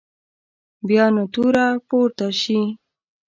[0.87, 2.59] بیا نه توره پورته شي.